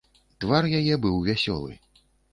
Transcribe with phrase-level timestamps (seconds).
[0.45, 1.73] Твар яе быў вясёлы.